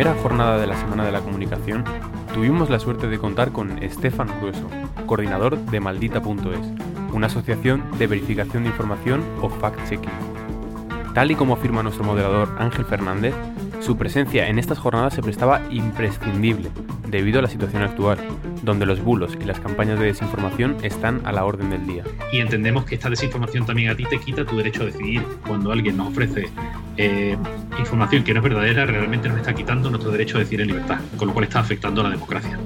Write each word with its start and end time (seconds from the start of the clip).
Primera 0.00 0.22
jornada 0.22 0.58
de 0.58 0.66
la 0.66 0.80
Semana 0.80 1.04
de 1.04 1.12
la 1.12 1.20
Comunicación, 1.20 1.84
tuvimos 2.32 2.70
la 2.70 2.80
suerte 2.80 3.06
de 3.06 3.18
contar 3.18 3.52
con 3.52 3.82
Estefan 3.82 4.28
Grueso, 4.40 4.66
coordinador 5.04 5.58
de 5.58 5.78
Maldita.es, 5.78 7.12
una 7.12 7.26
asociación 7.26 7.84
de 7.98 8.06
verificación 8.06 8.62
de 8.62 8.70
información 8.70 9.22
o 9.42 9.50
fact-checking. 9.50 10.08
Tal 11.12 11.30
y 11.30 11.34
como 11.34 11.52
afirma 11.52 11.82
nuestro 11.82 12.02
moderador 12.02 12.48
Ángel 12.58 12.86
Fernández, 12.86 13.34
su 13.80 13.98
presencia 13.98 14.48
en 14.48 14.58
estas 14.58 14.78
jornadas 14.78 15.12
se 15.12 15.20
prestaba 15.20 15.60
imprescindible 15.68 16.70
debido 17.06 17.40
a 17.40 17.42
la 17.42 17.48
situación 17.48 17.82
actual, 17.82 18.16
donde 18.62 18.86
los 18.86 19.02
bulos 19.02 19.36
y 19.40 19.44
las 19.44 19.60
campañas 19.60 19.98
de 19.98 20.06
desinformación 20.06 20.76
están 20.82 21.20
a 21.24 21.32
la 21.32 21.44
orden 21.44 21.70
del 21.70 21.86
día. 21.86 22.04
Y 22.32 22.38
entendemos 22.38 22.84
que 22.84 22.94
esta 22.94 23.10
desinformación 23.10 23.66
también 23.66 23.90
a 23.90 23.96
ti 23.96 24.04
te 24.04 24.18
quita 24.18 24.44
tu 24.44 24.56
derecho 24.56 24.82
a 24.82 24.86
decidir. 24.86 25.22
Cuando 25.46 25.72
alguien 25.72 25.96
nos 25.96 26.08
ofrece 26.08 26.48
eh, 26.96 27.36
información 27.78 28.24
que 28.24 28.34
no 28.34 28.40
es 28.40 28.44
verdadera, 28.44 28.86
realmente 28.86 29.28
nos 29.28 29.38
está 29.38 29.54
quitando 29.54 29.90
nuestro 29.90 30.10
derecho 30.10 30.36
a 30.36 30.40
decidir 30.40 30.62
en 30.62 30.68
libertad, 30.68 31.00
con 31.16 31.28
lo 31.28 31.34
cual 31.34 31.44
está 31.44 31.60
afectando 31.60 32.00
a 32.00 32.04
la 32.04 32.10
democracia. 32.10 32.58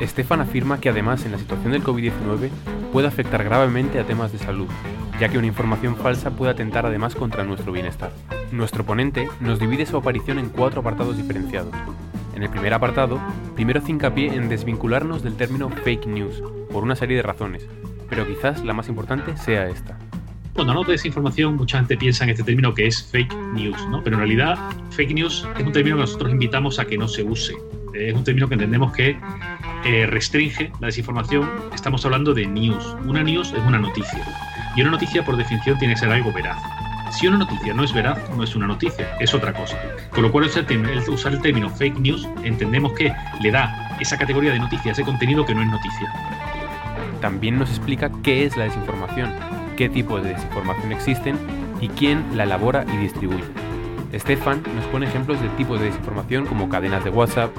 Estefan 0.00 0.40
afirma 0.40 0.80
que 0.80 0.88
además 0.88 1.24
en 1.24 1.32
la 1.32 1.38
situación 1.38 1.72
del 1.72 1.84
COVID-19 1.84 2.50
puede 2.92 3.06
afectar 3.06 3.44
gravemente 3.44 4.00
a 4.00 4.04
temas 4.04 4.32
de 4.32 4.38
salud, 4.38 4.66
ya 5.20 5.28
que 5.28 5.38
una 5.38 5.46
información 5.46 5.96
falsa 5.96 6.30
puede 6.30 6.50
atentar 6.50 6.84
además 6.86 7.14
contra 7.14 7.44
nuestro 7.44 7.72
bienestar. 7.72 8.10
Nuestro 8.50 8.84
ponente 8.84 9.28
nos 9.40 9.60
divide 9.60 9.86
su 9.86 9.96
aparición 9.96 10.38
en 10.38 10.48
cuatro 10.48 10.80
apartados 10.80 11.16
diferenciados. 11.16 11.72
En 12.34 12.42
el 12.42 12.50
primer 12.50 12.74
apartado, 12.74 13.20
primero 13.54 13.80
hace 13.80 13.92
hincapié 13.92 14.34
en 14.34 14.48
desvincularnos 14.48 15.22
del 15.22 15.36
término 15.36 15.68
fake 15.68 16.06
news, 16.06 16.42
por 16.70 16.82
una 16.82 16.96
serie 16.96 17.16
de 17.16 17.22
razones, 17.22 17.66
pero 18.08 18.26
quizás 18.26 18.64
la 18.64 18.72
más 18.72 18.88
importante 18.88 19.36
sea 19.36 19.68
esta. 19.68 19.98
Cuando 20.54 20.72
hablamos 20.72 20.88
de 20.88 20.92
desinformación, 20.92 21.56
mucha 21.56 21.78
gente 21.78 21.96
piensa 21.96 22.24
en 22.24 22.30
este 22.30 22.42
término 22.42 22.74
que 22.74 22.86
es 22.86 23.02
fake 23.10 23.34
news, 23.54 23.88
¿no? 23.88 24.02
Pero 24.02 24.16
en 24.16 24.20
realidad, 24.20 24.58
fake 24.90 25.14
news 25.14 25.48
es 25.58 25.64
un 25.64 25.72
término 25.72 25.96
que 25.96 26.02
nosotros 26.02 26.30
invitamos 26.30 26.78
a 26.78 26.84
que 26.84 26.98
no 26.98 27.08
se 27.08 27.22
use. 27.22 27.54
Es 27.94 28.14
un 28.14 28.22
término 28.22 28.48
que 28.48 28.54
entendemos 28.54 28.92
que 28.92 29.18
eh, 29.84 30.06
restringe 30.06 30.70
la 30.80 30.88
desinformación. 30.88 31.48
Estamos 31.74 32.04
hablando 32.04 32.34
de 32.34 32.46
news. 32.46 32.96
Una 33.06 33.22
news 33.22 33.52
es 33.52 33.60
una 33.66 33.78
noticia. 33.78 34.22
Y 34.76 34.82
una 34.82 34.90
noticia, 34.90 35.24
por 35.24 35.36
definición, 35.36 35.78
tiene 35.78 35.94
que 35.94 36.00
ser 36.00 36.10
algo 36.10 36.32
veraz. 36.32 36.58
Si 37.12 37.26
una 37.26 37.38
noticia 37.38 37.74
no 37.74 37.84
es 37.84 37.92
veraz, 37.92 38.18
no 38.36 38.42
es 38.42 38.56
una 38.56 38.66
noticia, 38.66 39.16
es 39.20 39.34
otra 39.34 39.52
cosa. 39.52 39.78
Con 40.10 40.22
lo 40.22 40.32
cual, 40.32 40.46
usar 40.46 41.32
el 41.32 41.40
término 41.42 41.68
fake 41.68 41.98
news, 41.98 42.26
entendemos 42.42 42.94
que 42.94 43.12
le 43.40 43.50
da 43.50 43.96
esa 44.00 44.16
categoría 44.16 44.52
de 44.52 44.58
noticia, 44.58 44.92
ese 44.92 45.04
contenido 45.04 45.44
que 45.44 45.54
no 45.54 45.60
es 45.60 45.68
noticia. 45.68 46.10
También 47.20 47.58
nos 47.58 47.68
explica 47.68 48.10
qué 48.22 48.46
es 48.46 48.56
la 48.56 48.64
desinformación, 48.64 49.30
qué 49.76 49.90
tipos 49.90 50.22
de 50.22 50.30
desinformación 50.30 50.90
existen 50.90 51.36
y 51.80 51.88
quién 51.88 52.24
la 52.34 52.44
elabora 52.44 52.86
y 52.92 52.96
distribuye. 52.96 53.44
Estefan 54.12 54.62
nos 54.74 54.86
pone 54.86 55.06
ejemplos 55.06 55.40
de 55.40 55.48
tipos 55.50 55.78
de 55.80 55.86
desinformación 55.86 56.46
como 56.46 56.68
cadenas 56.70 57.04
de 57.04 57.10
WhatsApp, 57.10 57.50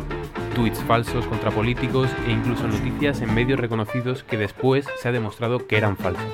tweets 0.54 0.84
falsos 0.84 1.26
contra 1.28 1.52
políticos 1.52 2.10
e 2.28 2.32
incluso 2.32 2.68
noticias 2.68 3.22
en 3.22 3.34
medios 3.34 3.60
reconocidos 3.60 4.24
que 4.24 4.38
después 4.38 4.88
se 4.98 5.10
ha 5.10 5.12
demostrado 5.12 5.68
que 5.68 5.78
eran 5.78 5.98
falsas. 5.98 6.26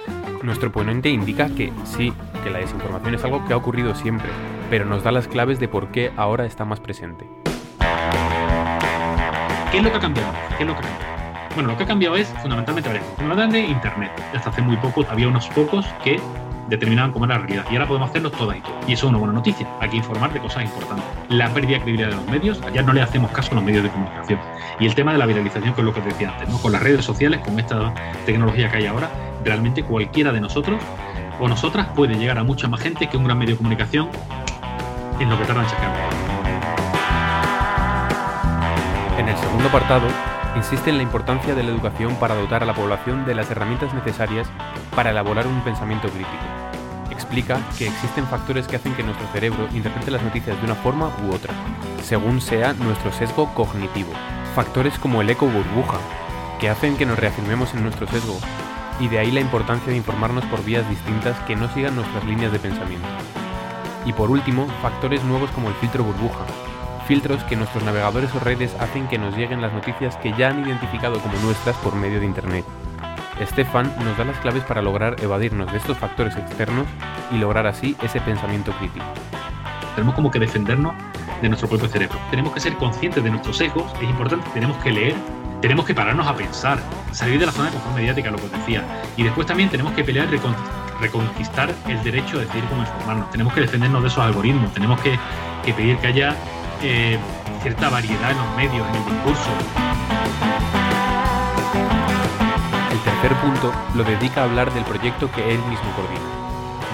Nuestro 0.44 0.72
ponente 0.72 1.10
indica 1.10 1.50
que 1.50 1.72
sí, 1.84 2.14
que 2.44 2.50
la 2.50 2.60
desinformación 2.60 3.16
es 3.16 3.24
algo 3.24 3.46
que 3.46 3.54
ha 3.54 3.58
ocurrido 3.58 3.96
siempre, 3.96 4.30
pero 4.70 4.86
nos 4.86 5.04
da 5.04 5.12
las 5.12 5.28
claves 5.28 5.60
de 5.60 5.68
por 5.68 5.90
qué 5.90 6.12
ahora 6.18 6.46
está 6.46 6.66
más 6.66 6.80
presente. 6.80 7.26
¿Qué 9.72 9.78
es 9.78 9.84
lo 9.84 9.92
que 9.92 9.98
ha 9.98 10.02
cambiado? 10.02 10.32
¿Qué 10.58 10.64
es 10.64 10.68
lo 10.70 10.74
que 10.74 10.80
ha 10.80 10.90
cambiado? 10.90 11.10
Bueno, 11.56 11.70
lo 11.70 11.78
que 11.78 11.84
ha 11.84 11.88
cambiado 11.88 12.16
es 12.16 12.28
fundamentalmente, 12.42 13.02
fundamentalmente 13.18 13.60
Internet. 13.60 14.12
Hasta 14.34 14.50
hace 14.50 14.62
muy 14.62 14.78
poco 14.78 15.06
había 15.10 15.28
unos 15.28 15.48
pocos 15.50 15.86
que 16.04 16.20
determinaban 16.70 17.12
cómo 17.12 17.26
era 17.26 17.36
la 17.36 17.42
realidad. 17.42 17.66
Y 17.70 17.76
ahora 17.76 17.88
podemos 17.88 18.10
hacerlo 18.10 18.32
todas 18.32 18.58
y. 18.58 18.62
Y 18.92 18.94
eso 18.94 19.08
es 19.08 19.10
una 19.10 19.18
buena 19.18 19.34
noticia. 19.34 19.68
Hay 19.80 19.90
que 19.90 19.98
informar 19.98 20.32
de 20.34 20.40
cosas 20.40 20.64
importantes. 20.64 21.06
La 21.30 21.50
pérdida 21.54 21.78
de 21.78 21.82
credibilidad 21.82 22.10
de 22.10 22.16
los 22.16 22.26
medios, 22.28 22.62
allá 22.62 22.82
no 22.82 22.94
le 22.94 23.02
hacemos 23.02 23.32
caso 23.32 23.52
a 23.52 23.56
los 23.56 23.64
medios 23.64 23.84
de 23.84 23.90
comunicación. 23.90 24.40
Y 24.80 24.86
el 24.86 24.96
tema 24.96 25.12
de 25.12 25.18
la 25.18 25.26
viralización, 25.26 25.74
que 25.74 25.82
es 25.82 25.86
lo 25.86 25.94
que 25.94 26.02
te 26.02 26.10
decía 26.10 26.32
antes, 26.32 26.50
¿no? 26.50 26.58
con 26.60 26.72
las 26.72 26.82
redes 26.82 27.04
sociales, 27.04 27.42
con 27.42 27.60
esta 27.60 27.94
tecnología 28.26 28.70
que 28.70 28.78
hay 28.78 28.86
ahora, 28.86 29.10
realmente 29.44 29.84
cualquiera 29.84 30.32
de 30.32 30.42
nosotros 30.42 30.82
o 31.40 31.48
nosotras 31.48 31.88
puede 31.96 32.16
llegar 32.16 32.38
a 32.38 32.44
mucha 32.44 32.68
más 32.68 32.82
gente 32.82 33.08
que 33.08 33.18
un 33.18 33.24
gran 33.24 33.38
medio 33.38 33.54
de 33.54 33.58
comunicación 33.58 34.10
en 35.20 35.30
lo 35.30 35.38
que 35.38 35.46
tarda 35.46 35.64
en 35.64 35.70
sacar. 35.70 35.92
En 39.18 39.28
el 39.28 39.38
segundo 39.38 39.68
apartado, 39.68 40.08
insiste 40.56 40.90
en 40.90 40.98
la 40.98 41.04
importancia 41.04 41.56
de 41.56 41.64
la 41.64 41.72
educación 41.72 42.16
para 42.16 42.36
dotar 42.36 42.64
a 42.64 42.66
la 42.66 42.74
población 42.74 43.26
de 43.26 43.36
las 43.36 43.50
herramientas 43.52 43.94
necesarias 43.94 44.50
para 44.96 45.12
elaborar 45.12 45.48
un 45.48 45.62
pensamiento 45.62 46.10
crítico. 46.10 46.59
Explica 47.20 47.60
que 47.78 47.86
existen 47.86 48.26
factores 48.28 48.66
que 48.66 48.78
hacen 48.78 48.96
que 48.96 49.04
nuestro 49.04 49.28
cerebro 49.34 49.68
interprete 49.74 50.10
las 50.10 50.24
noticias 50.24 50.58
de 50.58 50.64
una 50.64 50.76
forma 50.76 51.12
u 51.22 51.34
otra, 51.34 51.54
según 52.02 52.40
sea 52.40 52.72
nuestro 52.72 53.12
sesgo 53.12 53.54
cognitivo. 53.54 54.14
Factores 54.56 54.98
como 54.98 55.20
el 55.20 55.30
eco 55.30 55.46
burbuja, 55.46 55.98
que 56.62 56.70
hacen 56.70 56.96
que 56.96 57.06
nos 57.06 57.20
reafirmemos 57.20 57.74
en 57.74 57.84
nuestro 57.84 58.08
sesgo, 58.08 58.40
y 59.02 59.10
de 59.10 59.20
ahí 59.20 59.32
la 59.32 59.42
importancia 59.42 59.92
de 59.92 59.98
informarnos 59.98 60.46
por 60.46 60.64
vías 60.64 60.90
distintas 60.90 61.38
que 61.42 61.58
no 61.58 61.68
sigan 61.74 61.98
nuestras 61.98 62.24
líneas 62.24 62.54
de 62.54 62.60
pensamiento. 62.60 63.08
Y 64.06 64.14
por 64.14 64.32
último, 64.32 64.66
factores 64.82 65.22
nuevos 65.26 65.52
como 65.52 65.68
el 65.68 65.76
filtro 65.76 66.06
burbuja, 66.06 66.46
filtros 67.06 67.44
que 67.44 67.58
nuestros 67.58 67.84
navegadores 67.84 68.34
o 68.34 68.40
redes 68.40 68.74
hacen 68.80 69.10
que 69.10 69.18
nos 69.18 69.36
lleguen 69.36 69.62
las 69.62 69.74
noticias 69.74 70.16
que 70.16 70.34
ya 70.38 70.52
han 70.52 70.66
identificado 70.66 71.20
como 71.20 71.38
nuestras 71.40 71.76
por 71.78 71.96
medio 71.96 72.22
de 72.22 72.28
Internet. 72.28 72.64
Stefan 73.46 73.92
nos 74.04 74.18
da 74.18 74.26
las 74.26 74.38
claves 74.40 74.64
para 74.64 74.82
lograr 74.82 75.16
evadirnos 75.22 75.72
de 75.72 75.78
estos 75.78 75.98
factores 75.98 76.36
externos 76.36 76.86
y 77.32 77.38
lograr 77.38 77.68
así 77.68 77.96
ese 78.02 78.20
pensamiento 78.22 78.72
crítico. 78.74 79.06
Tenemos 79.96 80.16
como 80.16 80.32
que 80.32 80.40
defendernos 80.40 80.94
de 81.42 81.50
nuestro 81.50 81.68
propio 81.68 81.88
cerebro. 81.88 82.18
Tenemos 82.30 82.54
que 82.54 82.60
ser 82.60 82.76
conscientes 82.76 83.24
de 83.24 83.30
nuestros 83.30 83.58
sesgos, 83.58 83.92
es 84.02 84.10
importante, 84.10 84.50
tenemos 84.54 84.78
que 84.84 84.92
leer, 84.92 85.16
tenemos 85.62 85.86
que 85.86 85.94
pararnos 85.94 86.28
a 86.28 86.36
pensar, 86.36 86.80
salir 87.12 87.40
de 87.40 87.46
la 87.46 87.52
zona 87.52 87.70
de 87.70 87.74
confort 87.74 87.96
mediática, 87.96 88.32
lo 88.32 88.38
que 88.38 88.46
os 88.46 88.52
decía. 88.52 88.84
Y 89.18 89.24
después 89.24 89.48
también 89.48 89.70
tenemos 89.70 89.94
que 89.94 90.04
pelear 90.04 90.28
y 90.34 90.40
reconquistar 91.02 91.74
el 91.88 92.04
derecho 92.04 92.38
a 92.38 92.42
decidir 92.42 92.66
cómo 92.66 92.82
informarnos. 92.82 93.30
Tenemos 93.32 93.54
que 93.54 93.62
defendernos 93.62 94.02
de 94.02 94.08
esos 94.08 94.24
algoritmos, 94.24 94.74
tenemos 94.74 95.00
que, 95.02 95.18
pedir 95.74 95.98
que 95.98 96.08
haya 96.08 96.36
eh, 96.82 97.20
cierta 97.62 97.90
variedad 97.90 98.32
en 98.32 98.38
los 98.38 98.56
medios, 98.56 98.88
en 98.88 98.96
el 98.96 99.06
discurso. 99.06 99.89
Tercer 103.22 103.38
punto 103.40 103.74
lo 103.96 104.04
dedica 104.06 104.42
a 104.42 104.44
hablar 104.46 104.74
del 104.74 104.86
proyecto 104.86 105.30
que 105.32 105.42
él 105.42 105.60
mismo 105.70 105.92
coordina. 105.94 106.22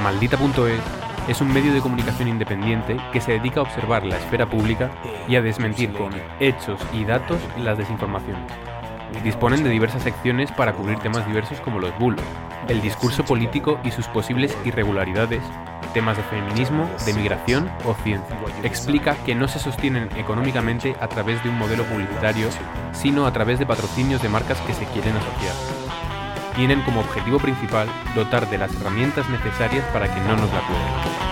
Maldita.es 0.02 0.82
es 1.28 1.42
un 1.42 1.54
medio 1.54 1.72
de 1.72 1.82
comunicación 1.82 2.28
independiente 2.28 2.98
que 3.14 3.22
se 3.22 3.34
dedica 3.34 3.60
a 3.60 3.64
observar 3.64 4.04
la 4.04 4.18
esfera 4.18 4.50
pública 4.50 4.90
y 5.28 5.36
a 5.36 5.42
desmentir 5.44 5.94
con 5.94 6.12
hechos 6.40 6.80
y 6.94 7.04
datos 7.04 7.40
las 7.60 7.78
desinformaciones. 7.78 8.52
Disponen 9.24 9.64
de 9.64 9.70
diversas 9.70 10.02
secciones 10.02 10.52
para 10.52 10.74
cubrir 10.74 10.98
temas 11.00 11.28
diversos 11.28 11.62
como 11.62 11.80
los 11.80 11.96
bulos, 12.00 12.26
el 12.70 12.82
discurso 12.82 13.24
político 13.24 13.80
y 13.84 13.92
sus 13.92 14.08
posibles 14.08 14.58
irregularidades, 14.66 15.44
temas 15.88 16.18
de 16.18 16.24
feminismo, 16.24 16.90
de 17.06 17.14
migración 17.14 17.70
o 17.84 17.94
ciencia. 17.96 18.38
Explica 18.64 19.16
que 19.26 19.36
no 19.36 19.48
se 19.48 19.60
sostienen 19.60 20.10
económicamente 20.18 20.96
a 21.00 21.08
través 21.08 21.44
de 21.44 21.50
un 21.50 21.58
modelo 21.58 21.84
publicitario, 21.86 22.50
sino 22.94 23.26
a 23.26 23.34
través 23.34 23.60
de 23.60 23.66
patrocinios 23.66 24.22
de 24.22 24.30
marcas 24.30 24.60
que 24.62 24.74
se 24.74 24.86
quieren 24.86 25.16
asociar. 25.16 25.56
Tienen 26.56 26.82
como 26.84 27.02
objetivo 27.02 27.38
principal 27.40 27.88
dotar 28.16 28.50
de 28.50 28.58
las 28.58 28.74
herramientas 28.76 29.30
necesarias 29.30 29.86
para 29.92 30.14
que 30.14 30.22
no 30.22 30.38
nos 30.38 30.52
la 30.54 30.62
cuelen. 30.62 31.26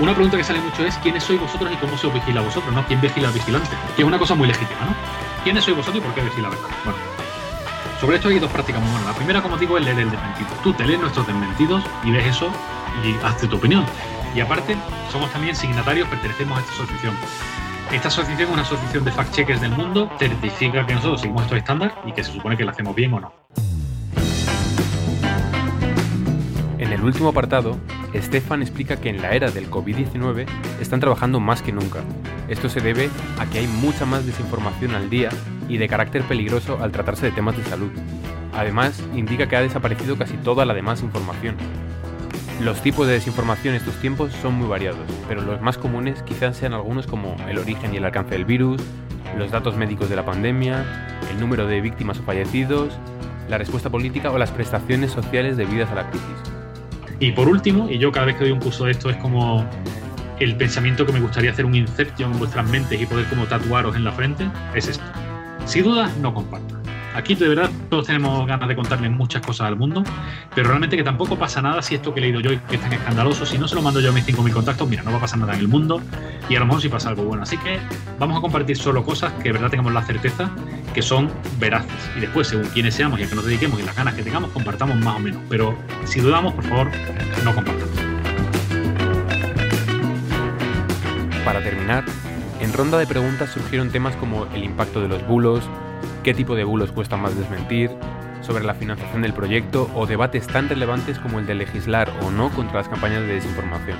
Una 0.00 0.14
pregunta 0.14 0.38
que 0.38 0.44
sale 0.44 0.60
mucho 0.60 0.82
es 0.82 0.96
¿quiénes 0.98 1.22
sois 1.22 1.38
vosotros 1.38 1.70
y 1.70 1.76
cómo 1.76 1.98
se 1.98 2.06
os 2.06 2.14
vigila 2.14 2.40
a 2.40 2.44
vosotros? 2.44 2.72
¿no? 2.72 2.86
¿Quién 2.86 3.02
vigila 3.02 3.28
al 3.28 3.34
vigilante? 3.34 3.68
Que 3.96 4.00
es 4.00 4.08
una 4.08 4.18
cosa 4.18 4.34
muy 4.34 4.48
legítima, 4.48 4.86
¿no? 4.86 4.94
¿Quiénes 5.44 5.62
sois 5.62 5.76
vosotros 5.76 6.02
y 6.02 6.06
por 6.06 6.14
qué 6.14 6.22
vigila? 6.22 6.48
Bueno, 6.48 7.19
sobre 8.00 8.16
esto 8.16 8.28
hay 8.28 8.38
dos 8.38 8.50
prácticas 8.50 8.80
muy 8.80 8.90
buenas. 8.90 9.08
La 9.08 9.14
primera, 9.14 9.42
como 9.42 9.58
digo, 9.58 9.76
es 9.76 9.84
leer 9.84 9.98
el 9.98 10.10
desmentido. 10.10 10.48
Tú 10.62 10.72
te 10.72 10.86
lees 10.86 10.98
nuestros 10.98 11.26
desmentidos 11.26 11.84
y 12.02 12.10
ves 12.10 12.26
eso 12.26 12.50
y 13.04 13.14
hazte 13.24 13.46
tu 13.46 13.56
opinión. 13.56 13.84
Y 14.34 14.40
aparte, 14.40 14.76
somos 15.12 15.30
también 15.32 15.54
signatarios, 15.54 16.08
pertenecemos 16.08 16.58
a 16.58 16.60
esta 16.62 16.72
asociación. 16.72 17.14
Esta 17.92 18.08
asociación 18.08 18.48
es 18.48 18.52
una 18.54 18.62
asociación 18.62 19.04
de 19.04 19.12
fact-checkers 19.12 19.60
del 19.60 19.72
mundo, 19.72 20.10
certifica 20.18 20.86
que 20.86 20.94
nosotros 20.94 21.20
seguimos 21.20 21.42
estos 21.42 21.58
estándares 21.58 21.94
y 22.06 22.12
que 22.12 22.24
se 22.24 22.32
supone 22.32 22.56
que 22.56 22.64
lo 22.64 22.70
hacemos 22.70 22.94
bien 22.94 23.12
o 23.12 23.20
no. 23.20 23.32
En 26.78 26.92
el 26.92 27.02
último 27.02 27.28
apartado, 27.28 27.76
Stefan 28.14 28.62
explica 28.62 28.96
que 28.96 29.08
en 29.08 29.22
la 29.22 29.32
era 29.32 29.50
del 29.50 29.70
COVID-19 29.70 30.46
están 30.80 31.00
trabajando 31.00 31.40
más 31.40 31.62
que 31.62 31.72
nunca. 31.72 32.00
Esto 32.48 32.68
se 32.68 32.80
debe 32.80 33.08
a 33.38 33.46
que 33.46 33.60
hay 33.60 33.66
mucha 33.66 34.04
más 34.06 34.26
desinformación 34.26 34.94
al 34.94 35.10
día 35.10 35.30
y 35.68 35.78
de 35.78 35.88
carácter 35.88 36.22
peligroso 36.22 36.78
al 36.82 36.90
tratarse 36.90 37.26
de 37.26 37.32
temas 37.32 37.56
de 37.56 37.64
salud. 37.64 37.90
Además, 38.52 39.02
indica 39.14 39.48
que 39.48 39.56
ha 39.56 39.62
desaparecido 39.62 40.16
casi 40.16 40.36
toda 40.36 40.64
la 40.64 40.74
demás 40.74 41.02
información. 41.02 41.56
Los 42.60 42.82
tipos 42.82 43.06
de 43.06 43.14
desinformación 43.14 43.74
estos 43.74 43.94
tiempos 44.00 44.32
son 44.42 44.54
muy 44.54 44.68
variados, 44.68 45.06
pero 45.28 45.40
los 45.40 45.62
más 45.62 45.78
comunes 45.78 46.22
quizás 46.22 46.56
sean 46.56 46.74
algunos 46.74 47.06
como 47.06 47.36
el 47.48 47.58
origen 47.58 47.94
y 47.94 47.98
el 47.98 48.04
alcance 48.04 48.34
del 48.34 48.44
virus, 48.44 48.82
los 49.38 49.50
datos 49.50 49.76
médicos 49.76 50.10
de 50.10 50.16
la 50.16 50.26
pandemia, 50.26 51.18
el 51.30 51.40
número 51.40 51.66
de 51.66 51.80
víctimas 51.80 52.18
o 52.18 52.22
fallecidos, 52.22 52.98
la 53.48 53.56
respuesta 53.56 53.88
política 53.88 54.30
o 54.30 54.38
las 54.38 54.50
prestaciones 54.50 55.10
sociales 55.10 55.56
debidas 55.56 55.90
a 55.90 55.94
la 55.94 56.10
crisis. 56.10 56.59
Y 57.20 57.32
por 57.32 57.48
último, 57.48 57.88
y 57.88 57.98
yo 57.98 58.10
cada 58.10 58.26
vez 58.26 58.36
que 58.36 58.44
doy 58.44 58.52
un 58.52 58.60
curso 58.60 58.86
de 58.86 58.92
esto 58.92 59.10
es 59.10 59.16
como 59.18 59.64
el 60.40 60.56
pensamiento 60.56 61.04
que 61.04 61.12
me 61.12 61.20
gustaría 61.20 61.50
hacer 61.50 61.66
un 61.66 61.74
inception 61.74 62.32
en 62.32 62.38
vuestras 62.38 62.68
mentes 62.68 63.00
y 63.00 63.04
poder 63.04 63.26
como 63.26 63.44
tatuaros 63.44 63.94
en 63.94 64.04
la 64.04 64.12
frente, 64.12 64.50
es 64.74 64.88
esto. 64.88 65.04
Si 65.66 65.82
dudas, 65.82 66.16
no 66.16 66.32
compartas. 66.32 66.80
Aquí 67.14 67.34
de 67.34 67.48
verdad 67.48 67.70
todos 67.90 68.06
tenemos 68.06 68.46
ganas 68.46 68.68
de 68.68 68.76
contarle 68.76 69.10
muchas 69.10 69.44
cosas 69.44 69.66
al 69.66 69.76
mundo, 69.76 70.04
pero 70.54 70.68
realmente 70.68 70.96
que 70.96 71.02
tampoco 71.02 71.36
pasa 71.36 71.60
nada 71.60 71.82
si 71.82 71.96
esto 71.96 72.14
que 72.14 72.20
he 72.20 72.22
leído 72.22 72.40
yo 72.40 72.52
es 72.52 72.80
tan 72.80 72.92
escandaloso, 72.92 73.44
si 73.44 73.58
no 73.58 73.66
se 73.66 73.74
lo 73.74 73.82
mando 73.82 74.00
yo 74.00 74.10
a 74.10 74.12
mis 74.12 74.24
5.000 74.24 74.52
contactos, 74.52 74.88
mira, 74.88 75.02
no 75.02 75.10
va 75.10 75.18
a 75.18 75.20
pasar 75.20 75.40
nada 75.40 75.54
en 75.54 75.60
el 75.60 75.68
mundo 75.68 76.00
y 76.48 76.54
a 76.54 76.60
lo 76.60 76.66
mejor 76.66 76.80
sí 76.80 76.88
pasa 76.88 77.08
algo 77.08 77.24
bueno. 77.24 77.42
Así 77.42 77.58
que 77.58 77.78
vamos 78.18 78.38
a 78.38 78.40
compartir 78.40 78.76
solo 78.76 79.04
cosas 79.04 79.32
que 79.34 79.44
de 79.44 79.52
verdad 79.52 79.70
tengamos 79.70 79.92
la 79.92 80.02
certeza 80.02 80.50
que 80.94 81.02
son 81.02 81.30
veraces. 81.58 81.90
Y 82.16 82.20
después, 82.20 82.48
según 82.48 82.66
quienes 82.66 82.94
seamos 82.94 83.20
y 83.20 83.24
a 83.24 83.28
que 83.28 83.34
nos 83.34 83.44
dediquemos 83.44 83.80
y 83.80 83.82
las 83.82 83.96
ganas 83.96 84.14
que 84.14 84.22
tengamos, 84.22 84.50
compartamos 84.50 84.96
más 84.96 85.16
o 85.16 85.18
menos. 85.20 85.42
Pero 85.48 85.76
si 86.04 86.20
dudamos, 86.20 86.54
por 86.54 86.64
favor, 86.64 86.90
no 87.44 87.54
compartamos. 87.54 87.90
Para 91.44 91.62
terminar, 91.62 92.04
en 92.60 92.72
ronda 92.72 92.98
de 92.98 93.06
preguntas 93.06 93.50
surgieron 93.50 93.90
temas 93.90 94.14
como 94.16 94.46
el 94.54 94.64
impacto 94.64 95.00
de 95.00 95.08
los 95.08 95.26
bulos, 95.26 95.68
qué 96.22 96.34
tipo 96.34 96.54
de 96.54 96.64
bulos 96.64 96.92
cuesta 96.92 97.16
más 97.16 97.36
desmentir, 97.36 97.90
sobre 98.42 98.64
la 98.64 98.74
financiación 98.74 99.22
del 99.22 99.32
proyecto 99.32 99.90
o 99.94 100.06
debates 100.06 100.46
tan 100.46 100.68
relevantes 100.68 101.18
como 101.18 101.38
el 101.38 101.46
de 101.46 101.54
legislar 101.54 102.10
o 102.22 102.30
no 102.30 102.50
contra 102.50 102.78
las 102.78 102.88
campañas 102.88 103.22
de 103.22 103.34
desinformación. 103.34 103.98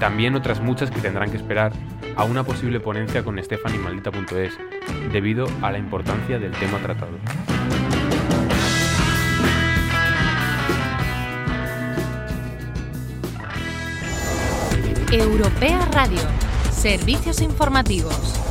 También 0.00 0.34
otras 0.34 0.60
muchas 0.60 0.90
que 0.90 1.00
tendrán 1.00 1.30
que 1.30 1.36
esperar 1.36 1.72
a 2.16 2.24
una 2.24 2.42
posible 2.44 2.80
ponencia 2.80 3.22
con 3.22 3.42
Stefan 3.42 3.74
y 3.74 3.78
Maldita.es, 3.78 4.58
debido 5.12 5.46
a 5.62 5.70
la 5.70 5.78
importancia 5.78 6.38
del 6.38 6.52
tema 6.52 6.78
tratado. 6.78 7.12
Europea 15.12 15.86
Radio, 15.92 16.20
servicios 16.72 17.40
informativos. 17.40 18.45